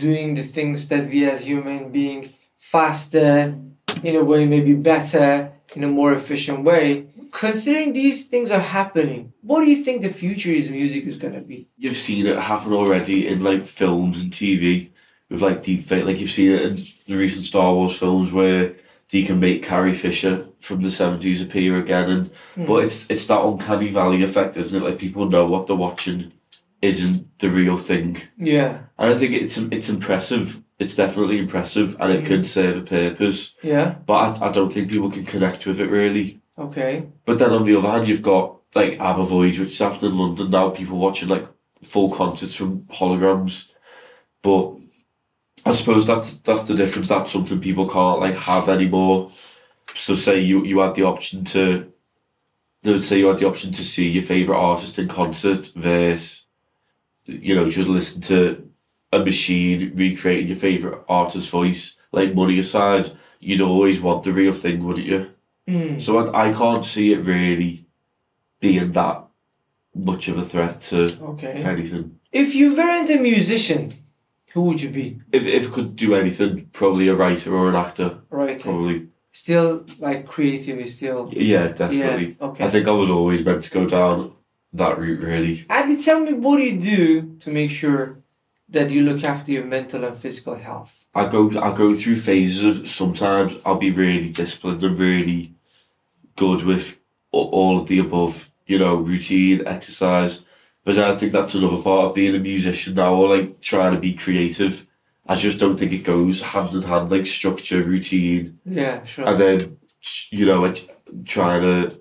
doing 0.06 0.34
the 0.36 0.48
things 0.58 0.88
that 0.88 1.04
we 1.12 1.20
as 1.30 1.42
human 1.52 1.92
being 1.92 2.22
faster, 2.58 3.56
in 4.04 4.16
a 4.16 4.24
way 4.32 4.46
maybe 4.46 4.74
better, 4.74 5.52
in 5.76 5.84
a 5.84 5.88
more 6.00 6.12
efficient 6.14 6.60
way. 6.64 7.06
Considering 7.32 7.94
these 7.94 8.26
things 8.32 8.50
are 8.50 8.66
happening, 8.80 9.22
what 9.42 9.60
do 9.64 9.70
you 9.70 9.84
think 9.86 10.02
the 10.02 10.10
future 10.24 10.50
is 10.60 10.70
music 10.70 11.04
is 11.06 11.18
gonna 11.24 11.40
be? 11.54 11.68
You've 11.78 12.04
seen 12.10 12.26
it 12.26 12.38
happen 12.52 12.74
already 12.74 13.28
in 13.28 13.44
like 13.44 13.66
films 13.82 14.22
and 14.22 14.32
TV 14.32 14.90
with 15.30 15.42
like 15.48 15.62
deep 15.62 15.82
fake. 15.90 16.06
Like 16.06 16.20
you've 16.20 16.38
seen 16.40 16.52
it 16.52 16.62
in 16.68 16.74
the 17.08 17.16
recent 17.26 17.46
Star 17.46 17.70
Wars 17.76 17.98
films 17.98 18.32
where 18.32 18.74
they 19.12 19.24
can 19.24 19.40
make 19.40 19.64
Carrie 19.64 19.94
Fisher 20.06 20.48
from 20.60 20.82
the 20.82 20.90
seventies 20.92 21.42
appear 21.42 21.78
again, 21.78 22.10
and 22.16 22.24
Hmm. 22.56 22.66
but 22.66 22.78
it's 22.86 23.06
it's 23.14 23.28
that 23.28 23.46
uncanny 23.50 23.90
valley 24.00 24.24
effect, 24.24 24.58
isn't 24.58 24.78
it? 24.80 24.86
Like 24.88 24.98
people 25.06 25.30
know 25.30 25.46
what 25.46 25.68
they're 25.68 25.86
watching 25.90 26.32
isn't 26.82 27.40
the 27.40 27.50
real 27.50 27.78
thing, 27.78 28.18
Yeah, 28.38 28.84
and 28.98 29.14
I 29.14 29.18
think 29.18 29.34
it's 29.34 29.58
it's 29.58 29.90
impressive. 29.90 30.62
It's 30.80 30.96
definitely 30.96 31.38
impressive, 31.38 31.96
and 32.00 32.12
it 32.12 32.26
could 32.26 32.42
mm. 32.42 32.46
serve 32.46 32.78
a 32.78 32.82
purpose. 32.82 33.54
yeah, 33.64 33.96
But 34.06 34.42
I, 34.42 34.48
I 34.48 34.52
don't 34.52 34.72
think 34.74 34.90
people 34.90 35.12
can 35.12 35.26
connect 35.26 35.66
with 35.68 35.80
it 35.80 35.90
really. 35.90 36.42
okay. 36.58 37.06
But 37.26 37.38
then 37.38 37.52
on 37.52 37.66
the 37.66 37.76
other 37.78 37.90
hand, 37.90 38.08
you've 38.08 38.24
got 38.24 38.58
like 38.74 39.00
ABBA 39.00 39.26
Voyage, 39.26 39.60
which 39.60 39.72
is 39.72 39.80
happening 39.80 40.12
in 40.12 40.18
London 40.18 40.50
now. 40.50 40.70
People 40.70 40.98
watching 40.98 41.30
like 41.30 41.48
full 41.84 42.10
concerts 42.10 42.56
from 42.56 42.82
holograms. 42.86 43.72
But 44.42 44.76
I 45.66 45.74
suppose 45.74 46.06
that's 46.08 46.38
that's 46.38 46.64
the 46.64 46.76
difference. 46.76 47.08
That's 47.10 47.32
something 47.32 47.60
people 47.60 47.88
can't 47.88 48.20
like 48.20 48.36
have 48.36 48.70
anymore. 48.70 49.32
So 49.94 50.16
say 50.16 50.40
you 50.40 50.64
you 50.66 50.80
had 50.80 50.96
the 50.96 51.04
option 51.04 51.44
to, 51.46 51.92
they 52.82 52.92
would 52.92 53.04
say 53.04 53.20
you 53.20 53.28
had 53.28 53.40
the 53.40 53.48
option 53.48 53.72
to 53.74 53.86
see 53.86 54.10
your 54.10 54.24
favorite 54.24 54.58
artist 54.58 54.98
in 54.98 55.08
concert 55.08 55.72
versus, 55.76 56.46
you 57.32 57.56
know, 57.56 57.70
just 57.70 57.90
listen 57.90 58.22
to 58.22 58.70
a 59.12 59.20
machine 59.20 59.92
recreating 59.96 60.48
your 60.48 60.58
favorite 60.58 61.04
artist's 61.08 61.50
voice. 61.50 61.96
Like 62.12 62.36
money 62.36 62.60
aside, 62.60 63.12
you'd 63.40 63.62
always 63.62 64.02
want 64.02 64.24
the 64.24 64.34
real 64.34 64.54
thing, 64.54 64.86
wouldn't 64.86 65.08
you? 65.08 65.32
Mm. 65.68 66.02
So 66.02 66.18
I, 66.18 66.50
I 66.50 66.54
can't 66.54 66.84
see 66.86 67.14
it 67.14 67.24
really 67.24 67.86
being 68.60 68.92
that 68.94 69.24
much 69.96 70.28
of 70.28 70.38
a 70.38 70.46
threat 70.46 70.82
to 70.82 71.18
Okay. 71.22 71.64
anything. 71.64 72.20
If 72.32 72.56
you 72.56 72.76
weren't 72.76 73.10
a 73.10 73.18
musician, 73.18 73.94
who 74.54 74.62
would 74.62 74.82
you 74.82 74.90
be? 74.90 75.22
If 75.32 75.46
if 75.46 75.72
could 75.72 75.96
do 75.96 76.16
anything, 76.16 76.68
probably 76.74 77.08
a 77.08 77.16
writer 77.16 77.54
or 77.56 77.70
an 77.70 77.76
actor. 77.76 78.20
Right. 78.30 78.60
Probably. 78.62 79.08
Still 79.34 79.86
like 80.00 80.26
creative 80.28 80.78
is 80.80 80.96
still. 80.98 81.30
Yeah, 81.34 81.70
definitely. 81.70 82.36
Yeah. 82.40 82.48
Okay. 82.48 82.66
I 82.66 82.70
think 82.70 82.88
I 82.88 82.92
was 82.92 83.10
always 83.10 83.44
meant 83.46 83.64
to 83.64 83.72
go 83.72 83.88
down 83.88 84.34
that 84.74 84.98
route 84.98 85.22
really. 85.22 85.66
Andy, 85.70 86.02
tell 86.02 86.20
me 86.22 86.34
what 86.34 86.58
do 86.58 86.64
you 86.64 86.80
do 86.80 87.36
to 87.42 87.50
make 87.50 87.72
sure 87.72 88.20
that 88.70 88.90
you 88.90 89.02
look 89.04 89.24
after 89.24 89.52
your 89.52 89.66
mental 89.66 90.04
and 90.06 90.16
physical 90.16 90.56
health? 90.56 91.08
I 91.14 91.28
go 91.28 91.50
I 91.62 91.74
go 91.76 91.94
through 91.96 92.18
phases 92.18 92.80
of 92.80 92.88
sometimes 92.88 93.56
I'll 93.66 93.76
be 93.76 93.92
really 93.92 94.30
disciplined 94.30 94.84
and 94.84 94.98
really 94.98 95.54
good 96.36 96.64
with 96.64 96.98
all 97.32 97.78
of 97.80 97.88
the 97.88 98.00
above, 98.00 98.50
you 98.68 98.78
know, 98.80 98.96
routine, 98.96 99.66
exercise. 99.66 100.42
But 100.84 100.98
I 100.98 101.16
think 101.16 101.32
that's 101.32 101.54
another 101.54 101.82
part 101.82 102.08
of 102.08 102.16
being 102.16 102.36
a 102.36 102.40
musician 102.40 102.96
now 102.96 103.14
or 103.14 103.38
like 103.38 103.62
trying 103.62 103.94
to 103.94 104.00
be 104.00 104.14
creative. 104.14 104.88
I 105.28 105.36
just 105.36 105.60
don't 105.60 105.78
think 105.78 105.92
it 105.92 106.00
goes 106.04 106.42
hand 106.42 106.74
in 106.74 106.82
hand 106.82 107.12
like 107.12 107.28
structure, 107.28 107.84
routine, 107.84 108.60
Yeah, 108.66 109.04
sure. 109.04 109.28
and 109.28 109.40
then 109.40 109.78
you 110.32 110.46
know, 110.48 110.74
trying 111.26 111.62
to 111.62 112.00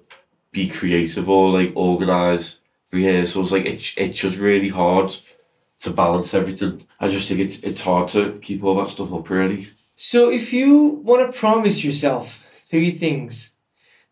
be 0.52 0.68
creative 0.68 1.28
or 1.28 1.50
like 1.52 1.72
organize 1.76 2.56
rehearsals. 2.92 3.52
Like 3.52 3.66
it's 3.66 3.94
it's 3.96 4.20
just 4.20 4.38
really 4.38 4.68
hard 4.68 5.16
to 5.80 5.90
balance 5.90 6.34
everything. 6.34 6.86
I 6.98 7.08
just 7.08 7.28
think 7.28 7.40
it's 7.40 7.58
it's 7.60 7.82
hard 7.82 8.08
to 8.08 8.38
keep 8.38 8.62
all 8.64 8.76
that 8.76 8.90
stuff 8.90 9.12
up 9.12 9.28
really. 9.30 9.68
So, 9.96 10.30
if 10.30 10.52
you 10.52 11.02
want 11.04 11.30
to 11.30 11.38
promise 11.38 11.84
yourself 11.84 12.46
three 12.66 12.90
things 12.90 13.54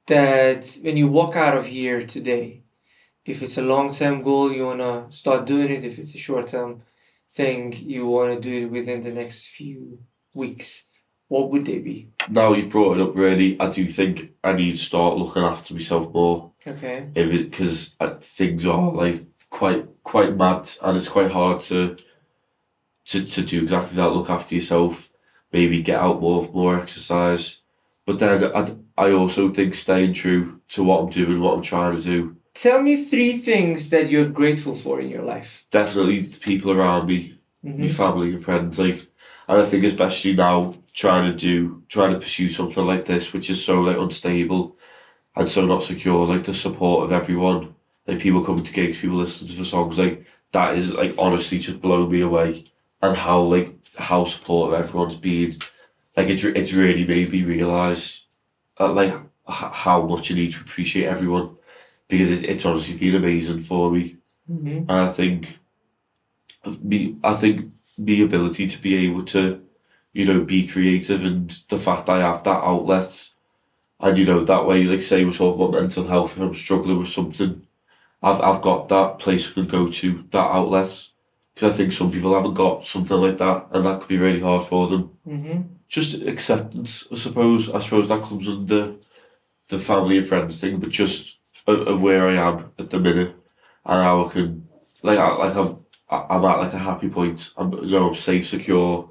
that 0.07 0.79
when 0.83 0.97
you 0.97 1.09
walk 1.09 1.35
out 1.35 1.57
of 1.57 1.67
here 1.67 2.07
today, 2.07 2.63
if 3.25 3.43
it's 3.43 3.57
a 3.57 3.63
long 3.63 3.93
term 3.93 4.23
goal, 4.23 4.53
you 4.53 4.67
want 4.67 4.81
to 4.81 5.07
start 5.17 5.47
doing 5.47 5.71
it. 5.71 5.85
If 5.85 5.99
it's 5.99 6.15
a 6.15 6.19
short 6.19 6.49
term 6.49 6.83
thing, 7.31 7.73
you 7.73 8.07
want 8.07 8.35
to 8.35 8.41
do 8.41 8.67
it 8.67 8.71
within 8.71 9.03
the 9.03 9.11
next 9.11 9.47
few 9.47 10.01
weeks, 10.35 10.88
what 11.29 11.51
would 11.51 11.65
they 11.67 11.79
be? 11.79 12.09
Now 12.29 12.53
you 12.55 12.67
brought 12.67 12.97
it 12.99 13.03
up 13.03 13.15
really, 13.15 13.59
I 13.61 13.69
do 13.69 13.87
think 13.87 14.33
I 14.43 14.53
need 14.55 14.73
to 14.73 14.77
start 14.79 15.17
looking 15.17 15.43
after 15.45 15.75
myself 15.75 16.13
more. 16.13 16.51
Okay. 16.67 17.09
If 17.15 17.33
it 17.33 17.51
because 17.51 17.95
things 18.21 18.67
are 18.67 18.93
like 18.93 19.25
quite 19.51 19.87
quite 20.03 20.37
mad 20.37 20.71
and 20.83 20.97
it's 20.97 21.09
quite 21.09 21.31
hard 21.31 21.63
to 21.63 21.97
to 23.07 23.25
to 23.25 23.43
do 23.43 23.63
exactly 23.63 23.97
that. 23.97 24.13
Look 24.13 24.31
after 24.31 24.55
yourself, 24.55 25.11
maybe 25.53 25.83
get 25.83 26.01
out 26.01 26.21
more 26.21 26.49
more 26.53 26.79
exercise. 26.79 27.61
But 28.07 28.19
then 28.19 28.45
I 28.45 28.75
I 28.97 29.13
also 29.13 29.49
think 29.51 29.75
staying 29.75 30.15
true 30.15 30.61
to 30.71 30.83
what 30.83 31.01
I'm 31.03 31.11
doing, 31.11 31.41
what 31.41 31.55
I'm 31.57 31.63
trying 31.63 31.97
to 31.97 32.03
do. 32.03 32.37
Tell 32.55 32.83
me 32.83 33.05
three 33.05 33.37
things 33.39 33.91
that 33.91 34.11
you're 34.11 34.29
grateful 34.29 34.75
for 34.75 35.01
in 35.01 35.09
your 35.09 35.23
life. 35.23 35.65
Definitely 35.71 36.23
the 36.23 36.39
people 36.39 36.73
around 36.73 37.07
me, 37.07 37.39
Mhm. 37.65 37.79
my 37.79 37.89
family 37.89 38.31
and 38.31 38.43
friends. 38.43 38.79
Like, 38.79 39.07
and 39.49 39.61
I 39.63 39.65
think 39.65 39.85
especially 39.85 40.35
now 40.35 40.75
trying 40.95 41.31
to 41.31 41.37
do 41.37 41.83
trying 41.89 42.13
to 42.13 42.21
pursue 42.21 42.49
something 42.49 42.87
like 42.87 43.07
this, 43.07 43.33
which 43.33 43.51
is 43.51 43.65
so 43.65 43.81
like 43.81 43.97
unstable 43.97 44.77
and 45.37 45.51
so 45.51 45.67
not 45.67 45.83
secure. 45.83 46.27
Like 46.27 46.45
the 46.45 46.55
support 46.55 47.05
of 47.05 47.13
everyone, 47.13 47.75
like 48.07 48.21
people 48.21 48.45
coming 48.45 48.65
to 48.65 48.73
gigs, 48.73 48.99
people 48.99 49.19
listening 49.19 49.51
to 49.53 49.57
the 49.59 49.65
songs, 49.65 49.99
like 49.99 50.27
that 50.53 50.77
is 50.77 50.93
like 50.93 51.15
honestly 51.19 51.59
just 51.59 51.81
blown 51.81 52.11
me 52.11 52.21
away. 52.23 52.65
And 53.03 53.17
how 53.17 53.43
like 53.43 53.75
how 53.99 54.25
supportive 54.25 54.81
everyone's 54.81 55.17
been, 55.17 55.59
like 56.17 56.29
it's 56.29 56.45
it's 56.45 56.73
really 56.75 57.07
made 57.07 57.31
me 57.33 57.45
realise, 57.45 58.27
uh, 58.81 58.93
like 58.93 59.13
h- 59.13 59.73
how 59.85 60.03
much 60.07 60.31
I 60.33 60.35
need 60.35 60.53
to 60.55 60.61
appreciate 60.61 61.07
everyone, 61.07 61.57
because 62.09 62.31
it's 62.31 62.43
it's 62.45 62.67
honestly 62.67 62.97
been 62.97 63.17
amazing 63.17 63.61
for 63.61 63.91
me. 63.93 64.17
Mhm. 64.51 64.79
And 64.89 64.93
I 64.93 65.09
think 65.13 65.59
me 66.83 67.17
I 67.25 67.35
think 67.35 67.73
the 67.99 68.23
ability 68.23 68.67
to 68.69 68.79
be 68.81 68.95
able 69.07 69.25
to, 69.25 69.61
you 70.13 70.25
know, 70.25 70.45
be 70.45 70.67
creative 70.67 71.25
and 71.25 71.51
the 71.69 71.79
fact 71.79 72.09
I 72.09 72.21
have 72.21 72.45
that 72.45 72.63
outlet 72.65 73.31
and 74.01 74.17
you 74.17 74.25
know, 74.25 74.45
that 74.45 74.67
way 74.67 74.85
like 74.85 75.03
say 75.03 75.25
we're 75.25 75.33
talking 75.33 75.61
about 75.61 75.81
mental 75.81 76.07
health 76.07 76.37
if 76.37 76.43
I'm 76.43 76.55
struggling 76.55 76.99
with 76.99 77.09
something, 77.09 77.67
I've 78.23 78.41
I've 78.41 78.63
got 78.63 78.89
that 78.89 79.19
place 79.19 79.49
I 79.51 79.55
can 79.55 79.67
go 79.67 79.91
to, 79.91 80.25
that 80.31 80.39
outlet. 80.39 81.09
Because 81.55 81.75
I 81.75 81.77
think 81.77 81.93
some 81.93 82.13
people 82.13 82.35
haven't 82.35 82.55
got 82.55 82.85
something 82.87 83.17
like 83.17 83.39
that 83.39 83.67
and 83.73 83.85
that 83.85 83.99
could 84.01 84.09
be 84.09 84.19
really 84.19 84.39
hard 84.41 84.63
for 84.63 84.87
them. 84.87 85.11
Mhm. 85.27 85.65
Just 85.89 86.15
acceptance, 86.23 87.09
I 87.11 87.17
suppose. 87.17 87.69
I 87.71 87.81
suppose 87.81 88.09
that 88.09 88.23
comes 88.23 88.47
under 88.47 88.95
the 89.69 89.79
family 89.79 90.19
and 90.19 90.27
friends 90.27 90.61
thing, 90.61 90.79
but 90.79 90.91
just 90.91 91.39
of, 91.67 92.01
where 92.01 92.29
I 92.29 92.35
am 92.35 92.71
at 92.79 92.91
the 92.91 93.01
minute 93.01 93.35
and 93.85 94.03
how 94.05 94.25
I 94.25 94.29
can 94.33 94.69
like 95.03 95.19
I 95.19 95.35
like 95.37 95.57
I've 95.57 95.77
I'm 96.11 96.45
at 96.45 96.59
like 96.59 96.73
a 96.73 96.79
happy 96.79 97.09
point. 97.09 97.53
I'm 97.57 97.73
you 97.85 97.99
know 97.99 98.09
I'm 98.09 98.15
safe, 98.15 98.47
secure. 98.47 99.11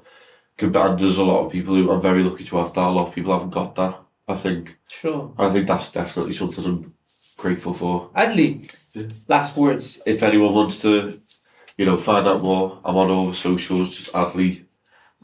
Compared 0.56 0.98
there's 0.98 1.18
a 1.18 1.24
lot 1.24 1.44
of 1.46 1.52
people 1.52 1.74
who 1.74 1.90
I'm 1.90 2.00
very 2.00 2.24
lucky 2.24 2.44
to 2.44 2.56
have 2.58 2.72
that. 2.74 2.88
A 2.88 2.90
lot 2.90 3.08
of 3.08 3.14
people 3.14 3.32
haven't 3.32 3.50
got 3.50 3.74
that. 3.76 3.98
I 4.26 4.34
think. 4.34 4.76
Sure. 4.88 5.32
I 5.38 5.48
think 5.50 5.66
that's 5.66 5.90
definitely 5.92 6.32
something 6.34 6.64
I'm 6.64 6.94
grateful 7.36 7.72
for. 7.72 8.10
Addley, 8.14 8.70
Yeah. 8.92 9.04
last 9.28 9.56
words. 9.56 10.00
If 10.04 10.22
anyone 10.22 10.52
wants 10.54 10.82
to, 10.82 11.20
you 11.78 11.86
know, 11.86 11.96
find 11.96 12.26
out 12.26 12.42
more, 12.42 12.80
I'm 12.84 12.96
on 12.96 13.10
all 13.10 13.28
the 13.28 13.34
socials, 13.34 13.96
just 13.96 14.12
Addley. 14.12 14.64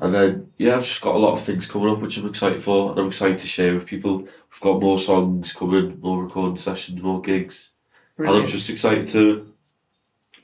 And 0.01 0.15
then 0.15 0.53
yeah, 0.59 0.75
I've 0.77 0.85
just 0.85 1.03
got 1.03 1.15
a 1.17 1.19
lot 1.19 1.33
of 1.35 1.41
things 1.41 1.67
coming 1.67 1.89
up 1.91 2.01
which 2.01 2.17
I'm 2.17 2.27
excited 2.29 2.63
for 2.63 2.91
and 2.91 2.99
I'm 3.01 3.07
excited 3.09 3.39
to 3.39 3.47
share 3.47 3.75
with 3.75 3.87
people. 3.87 4.19
We've 4.19 4.61
got 4.61 4.81
more 4.81 4.99
songs 4.99 5.53
coming, 5.53 6.01
more 6.01 6.23
recording 6.25 6.59
sessions, 6.59 7.03
more 7.03 7.21
gigs. 7.21 7.71
And 8.19 8.29
I'm 8.29 8.47
just 8.47 8.71
excited 8.71 9.07
to 9.09 9.54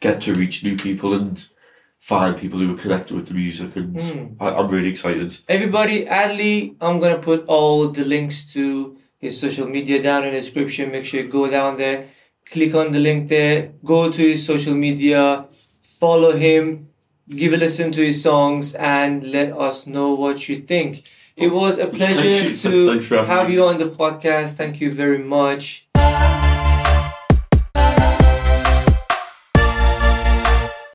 get 0.00 0.21
to 0.23 0.35
reach 0.35 0.62
new 0.64 0.76
people 0.76 1.12
and 1.14 1.47
find 1.99 2.37
people 2.37 2.59
who 2.59 2.75
are 2.75 2.78
connected 2.78 3.14
with 3.14 3.26
the 3.28 3.35
music, 3.35 3.76
and 3.76 3.95
Mm. 3.97 4.37
I, 4.40 4.47
I'm 4.57 4.69
really 4.69 4.88
excited. 4.88 5.37
Everybody, 5.49 6.07
Addley, 6.07 6.76
I'm 6.80 6.99
gonna 6.99 7.19
put 7.19 7.45
all 7.47 7.88
the 7.88 8.04
links 8.04 8.50
to 8.54 8.97
his 9.19 9.38
social 9.38 9.69
media 9.69 10.02
down 10.02 10.25
in 10.25 10.33
the 10.33 10.40
description. 10.40 10.90
Make 10.90 11.04
sure 11.04 11.21
you 11.21 11.28
go 11.28 11.50
down 11.50 11.76
there, 11.76 12.07
click 12.50 12.75
on 12.75 12.92
the 12.92 12.99
link 12.99 13.28
there, 13.28 13.73
go 13.85 14.11
to 14.11 14.23
his 14.33 14.47
social 14.47 14.75
media, 14.75 15.47
follow 15.83 16.33
him, 16.33 16.88
give 17.28 17.52
a 17.52 17.59
listen 17.59 17.92
to 17.92 18.00
his 18.02 18.23
songs, 18.23 18.75
and 18.75 19.26
let 19.30 19.52
us 19.52 19.87
know 19.87 20.14
what 20.14 20.49
you 20.49 20.57
think. 20.73 21.07
It 21.37 21.52
was 21.52 21.78
a 21.78 21.87
pleasure 21.87 22.54
to 22.64 22.90
Thanks 22.90 23.07
for 23.07 23.16
having 23.16 23.30
have 23.30 23.49
me. 23.49 23.54
you 23.54 23.64
on 23.64 23.76
the 23.78 23.90
podcast. 23.90 24.54
Thank 24.54 24.80
you 24.80 24.90
very 24.92 25.19
much. 25.19 25.87